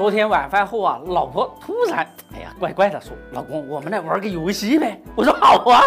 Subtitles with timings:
[0.00, 1.98] 昨天晚饭后啊，老婆突然
[2.34, 5.82] 哎呀怪怪的说：“老公，我们来玩个游戏呗。”我说：“好啊。”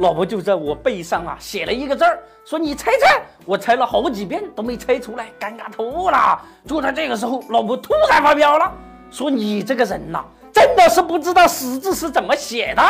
[0.00, 6.40] 老婆就在我背上啊写了一个字儿，说：“你猜猜。”我猜了好几遍都没猜出来，尴尬透了。
[6.66, 8.72] 就在这个时候，老婆突然发飙了，
[9.10, 12.82] 说：“你这个人呐，真的是不知道识字是怎么写的。”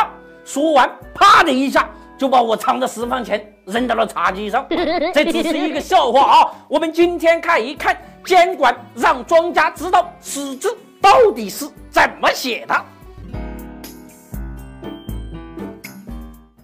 [0.45, 4.65] 说完，啪的一下就把我藏的私房钱扔到了茶几上。
[5.13, 6.51] 这只是一个笑话啊！
[6.69, 7.97] 我们今天看一看。
[8.25, 12.85] 监管让庄家知道识字到底是怎么写的。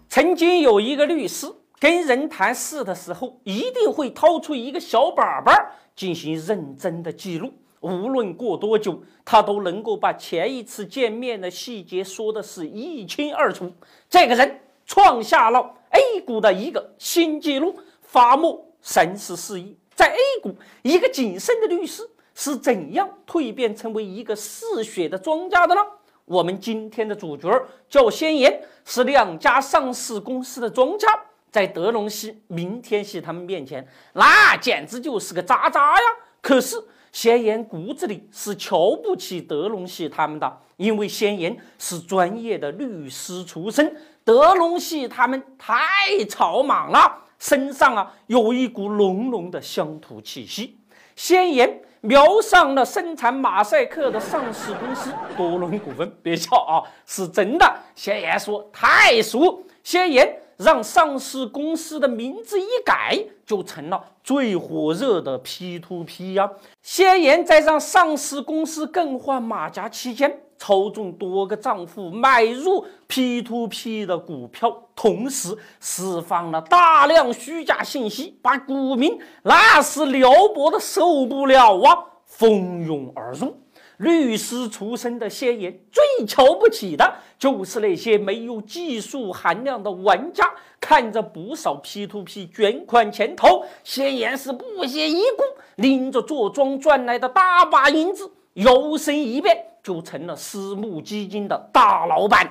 [0.10, 1.46] 曾经有一个律师
[1.80, 5.54] 跟人谈事的时候，一定会掏出一个小本本
[5.96, 7.54] 进行认真的记录。
[7.82, 13.72] 无论过多久，他都能够把前一次见面的细节说的是一清二楚。
[14.10, 19.78] 这个人创下了 A 股的一个新纪录，发墨三十四亿。
[19.98, 25.82] 在 A 股，一个谨慎的律师是怎样蜕变成为一个嗜血的庄家的呢？
[26.26, 27.50] 我们今天的主角
[27.90, 31.08] 叫先言，是两家上市公司的庄家，
[31.50, 36.02] 在德隆系、明天系他们面前，那简直就是个渣渣呀！
[36.42, 36.76] 可是
[37.12, 47.24] 先言骨子里是瞧不起德隆系他们的，因为先言是专业的律师出身，德隆系他们太草莽了。
[47.40, 50.78] 身上啊有一股浓浓的乡土气息。
[51.16, 57.76] 先言瞄上了生产马赛克的上市公司多伦股份，别笑啊，是真的。
[57.96, 59.64] 先言说太熟。
[59.84, 66.50] 先言让上市公司的名字一改，就成了最火热的 P to P 呀。
[66.82, 70.42] 先言在让上市公司更换马甲期间。
[70.60, 83.56] 操纵多个账户买入 P to P 的股票，同时释放了大量虚假信息，把股民那是撩拨的受不了啊，蜂拥而入。
[83.98, 95.44] 律师出身的先言最瞧不起的就是那些没有技术含量的玩家，看着不少 P to P 卷款潜逃，先言是不屑一顾，
[95.76, 99.64] 拎着坐庄赚来的大把银子，摇身一变。
[99.84, 102.46] 就成了私募基金的大老板。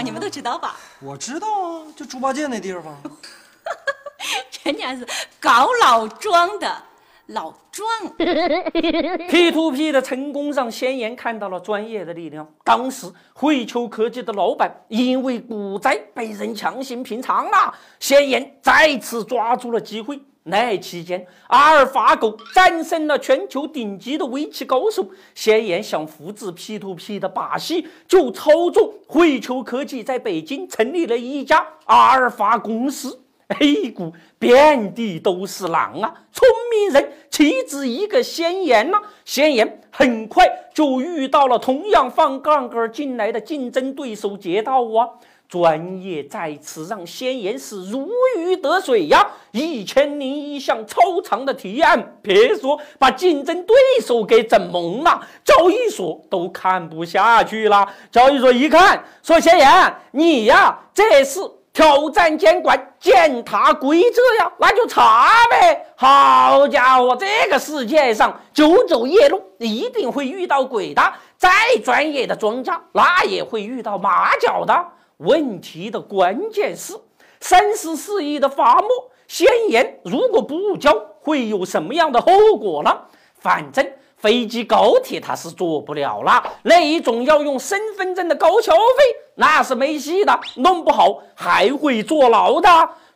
[0.00, 0.76] 你们都知道吧？
[1.00, 2.96] 我知道啊，就猪八戒那地方。
[4.64, 5.06] 人家是
[5.38, 6.82] 搞老庄的
[7.26, 7.86] 老庄。
[8.16, 12.48] P to P 的成功让先言看到了专业的力量。
[12.64, 20.18] 当时汇秋科技的老板因为股灾被人强行平仓了，先言再次抓住了机会。
[20.46, 25.08] 那期间，阿尔法狗战胜了全球顶级的围棋高手。
[25.34, 33.20] 先言想复制 P to P 的把戏，就操纵汇球科技在北京成立了一家阿尔法公司。
[33.60, 38.98] A 股遍地都是狼啊，聪明人岂止一个先言呢？
[39.24, 45.08] 先言很快就遇到了同样放杠杆进来的竞争对手劫道啊。
[45.48, 49.24] 专业再次让先言是如鱼得水呀！
[49.52, 57.86] 一千零一项超长的提案，别说把竞争对手给整懵了，交易所都看不下去了。
[58.10, 61.38] 交易所一看，说先言，你呀，这是
[61.72, 65.86] 挑战监管、践踏规则呀，那就查呗。
[65.94, 71.50] 好家伙，这个世界上九走夜路一定会遇到鬼的，再
[71.84, 74.84] 专业的庄家，那也会遇到马脚的。
[75.18, 76.94] 问题的关键是，
[77.40, 78.88] 三十四亿的罚没，
[79.28, 82.90] 先言如果不交，会有什么样的后果呢？
[83.34, 83.86] 反正
[84.16, 89.02] 飞机高铁他是坐不了了，那一种要用身份证的高消费，
[89.34, 92.68] 那是没戏的，弄不好还会坐牢的。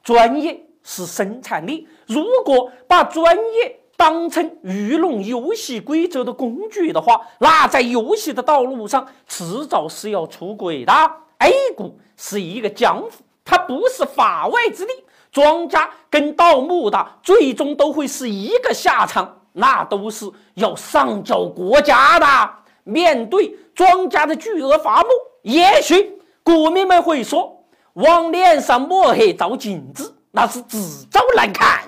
[0.03, 10.93] 专业是生产力，如果把专业当成愚弄游戏规则的工具的话，那在游戏的道路上，迟早是要出轨的。
[11.39, 13.11] A 股是一个江湖，
[13.45, 14.93] 它不是法外之地。
[15.31, 22.51] 庄家跟盗墓的最终都会是一个下场，那都是要上缴国家的。
[22.83, 25.09] 面对庄家的巨额罚没，
[25.43, 27.63] 也许股民们会说
[27.93, 31.85] ：“往脸上抹黑照镜子，那是自找难看。”